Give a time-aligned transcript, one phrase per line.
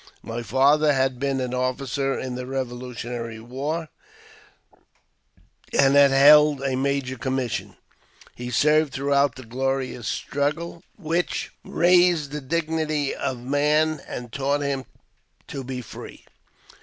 [0.23, 3.89] My father had been an officer in the Revolutionary War,
[5.77, 7.75] and had held a major's commission.
[8.33, 14.85] He served throughout that glorious struggle which *«Eaised the dignity of man, And taught him
[15.49, 16.25] to be free."